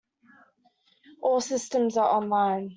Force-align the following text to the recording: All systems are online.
All 1.21 1.39
systems 1.41 1.95
are 1.95 2.09
online. 2.15 2.69